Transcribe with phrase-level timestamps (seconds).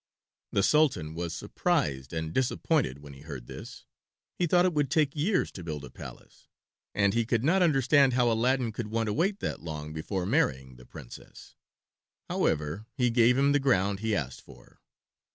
[0.51, 3.85] The Sultan was surprised and disappointed when he heard this.
[4.39, 6.47] He thought it would take years to build a palace,
[6.95, 10.77] and he could not understand how Aladdin could want to wait that long before marrying
[10.77, 11.55] the Princess.
[12.27, 14.81] However, he gave him the ground he asked for.